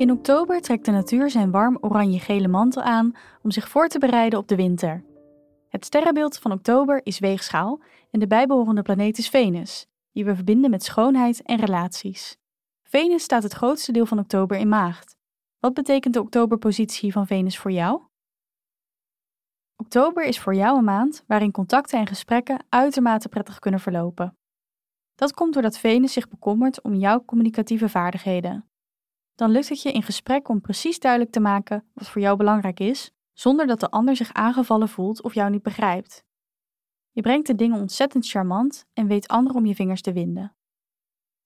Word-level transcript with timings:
In 0.00 0.10
oktober 0.10 0.60
trekt 0.60 0.84
de 0.84 0.90
natuur 0.90 1.30
zijn 1.30 1.50
warm 1.50 1.78
oranje-gele 1.80 2.48
mantel 2.48 2.82
aan 2.82 3.12
om 3.42 3.50
zich 3.50 3.68
voor 3.68 3.88
te 3.88 3.98
bereiden 3.98 4.38
op 4.38 4.48
de 4.48 4.56
winter. 4.56 5.04
Het 5.68 5.84
sterrenbeeld 5.84 6.38
van 6.38 6.52
oktober 6.52 7.00
is 7.02 7.18
weegschaal 7.18 7.80
en 8.10 8.20
de 8.20 8.26
bijbehorende 8.26 8.82
planeet 8.82 9.18
is 9.18 9.28
Venus, 9.28 9.86
die 10.12 10.24
we 10.24 10.34
verbinden 10.34 10.70
met 10.70 10.82
schoonheid 10.82 11.42
en 11.42 11.58
relaties. 11.58 12.36
Venus 12.82 13.22
staat 13.22 13.42
het 13.42 13.52
grootste 13.52 13.92
deel 13.92 14.06
van 14.06 14.18
oktober 14.18 14.56
in 14.56 14.68
maagd. 14.68 15.16
Wat 15.58 15.74
betekent 15.74 16.14
de 16.14 16.20
oktoberpositie 16.20 17.12
van 17.12 17.26
Venus 17.26 17.58
voor 17.58 17.72
jou? 17.72 18.02
Oktober 19.76 20.24
is 20.24 20.40
voor 20.40 20.54
jou 20.54 20.78
een 20.78 20.84
maand 20.84 21.24
waarin 21.26 21.52
contacten 21.52 21.98
en 21.98 22.06
gesprekken 22.06 22.64
uitermate 22.68 23.28
prettig 23.28 23.58
kunnen 23.58 23.80
verlopen. 23.80 24.36
Dat 25.14 25.32
komt 25.32 25.52
doordat 25.52 25.78
Venus 25.78 26.12
zich 26.12 26.28
bekommert 26.28 26.82
om 26.82 26.94
jouw 26.94 27.24
communicatieve 27.24 27.88
vaardigheden. 27.88 28.69
Dan 29.40 29.50
lukt 29.50 29.68
het 29.68 29.82
je 29.82 29.92
in 29.92 30.02
gesprek 30.02 30.48
om 30.48 30.60
precies 30.60 30.98
duidelijk 30.98 31.32
te 31.32 31.40
maken 31.40 31.84
wat 31.92 32.08
voor 32.08 32.22
jou 32.22 32.36
belangrijk 32.36 32.80
is, 32.80 33.10
zonder 33.32 33.66
dat 33.66 33.80
de 33.80 33.90
ander 33.90 34.16
zich 34.16 34.32
aangevallen 34.32 34.88
voelt 34.88 35.22
of 35.22 35.34
jou 35.34 35.50
niet 35.50 35.62
begrijpt. 35.62 36.24
Je 37.10 37.20
brengt 37.20 37.46
de 37.46 37.54
dingen 37.54 37.80
ontzettend 37.80 38.28
charmant 38.28 38.86
en 38.92 39.06
weet 39.06 39.28
anderen 39.28 39.58
om 39.58 39.66
je 39.66 39.74
vingers 39.74 40.00
te 40.00 40.12
winden. 40.12 40.56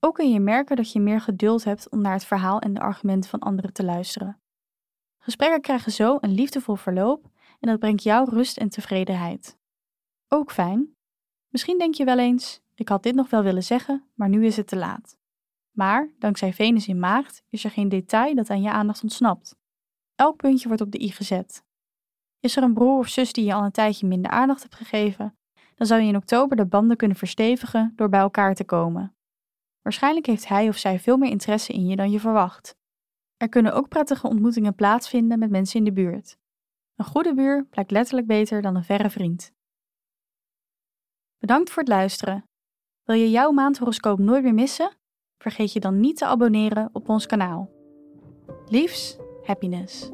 Ook 0.00 0.14
kun 0.14 0.32
je 0.32 0.40
merken 0.40 0.76
dat 0.76 0.92
je 0.92 1.00
meer 1.00 1.20
geduld 1.20 1.64
hebt 1.64 1.90
om 1.90 2.00
naar 2.00 2.12
het 2.12 2.24
verhaal 2.24 2.60
en 2.60 2.74
de 2.74 2.80
argumenten 2.80 3.30
van 3.30 3.40
anderen 3.40 3.72
te 3.72 3.84
luisteren. 3.84 4.40
Gesprekken 5.18 5.60
krijgen 5.60 5.92
zo 5.92 6.18
een 6.20 6.34
liefdevol 6.34 6.76
verloop 6.76 7.30
en 7.60 7.68
dat 7.68 7.78
brengt 7.78 8.02
jou 8.02 8.30
rust 8.30 8.56
en 8.56 8.68
tevredenheid. 8.68 9.58
Ook 10.28 10.52
fijn. 10.52 10.96
Misschien 11.48 11.78
denk 11.78 11.94
je 11.94 12.04
wel 12.04 12.18
eens: 12.18 12.60
ik 12.74 12.88
had 12.88 13.02
dit 13.02 13.14
nog 13.14 13.30
wel 13.30 13.42
willen 13.42 13.64
zeggen, 13.64 14.04
maar 14.14 14.28
nu 14.28 14.46
is 14.46 14.56
het 14.56 14.66
te 14.66 14.76
laat. 14.76 15.22
Maar 15.74 16.10
dankzij 16.18 16.52
Venus 16.52 16.88
in 16.88 16.98
Maagd 16.98 17.42
is 17.48 17.64
er 17.64 17.70
geen 17.70 17.88
detail 17.88 18.34
dat 18.34 18.50
aan 18.50 18.62
je 18.62 18.70
aandacht 18.70 19.02
ontsnapt. 19.02 19.56
Elk 20.14 20.36
puntje 20.36 20.68
wordt 20.68 20.82
op 20.82 20.90
de 20.90 21.02
i 21.02 21.10
gezet. 21.10 21.64
Is 22.40 22.56
er 22.56 22.62
een 22.62 22.74
broer 22.74 22.98
of 22.98 23.08
zus 23.08 23.32
die 23.32 23.44
je 23.44 23.54
al 23.54 23.64
een 23.64 23.70
tijdje 23.70 24.06
minder 24.06 24.30
aandacht 24.30 24.62
hebt 24.62 24.74
gegeven, 24.74 25.38
dan 25.74 25.86
zou 25.86 26.00
je 26.00 26.08
in 26.08 26.16
oktober 26.16 26.56
de 26.56 26.66
banden 26.66 26.96
kunnen 26.96 27.16
verstevigen 27.16 27.92
door 27.96 28.08
bij 28.08 28.20
elkaar 28.20 28.54
te 28.54 28.64
komen. 28.64 29.16
Waarschijnlijk 29.82 30.26
heeft 30.26 30.48
hij 30.48 30.68
of 30.68 30.76
zij 30.76 30.98
veel 30.98 31.16
meer 31.16 31.30
interesse 31.30 31.72
in 31.72 31.86
je 31.86 31.96
dan 31.96 32.10
je 32.10 32.20
verwacht. 32.20 32.76
Er 33.36 33.48
kunnen 33.48 33.74
ook 33.74 33.88
prettige 33.88 34.28
ontmoetingen 34.28 34.74
plaatsvinden 34.74 35.38
met 35.38 35.50
mensen 35.50 35.78
in 35.78 35.84
de 35.84 35.92
buurt. 35.92 36.38
Een 36.94 37.04
goede 37.04 37.34
buur 37.34 37.66
blijkt 37.66 37.90
letterlijk 37.90 38.26
beter 38.26 38.62
dan 38.62 38.76
een 38.76 38.84
verre 38.84 39.10
vriend. 39.10 39.52
Bedankt 41.38 41.70
voor 41.70 41.82
het 41.82 41.92
luisteren. 41.92 42.44
Wil 43.02 43.16
je 43.16 43.30
jouw 43.30 43.50
maandhoroscoop 43.50 44.18
nooit 44.18 44.42
meer 44.42 44.54
missen? 44.54 44.96
Vergeet 45.38 45.72
je 45.72 45.80
dan 45.80 46.00
niet 46.00 46.16
te 46.16 46.26
abonneren 46.26 46.90
op 46.92 47.08
ons 47.08 47.26
kanaal. 47.26 47.70
Liefs, 48.68 49.18
happiness. 49.42 50.10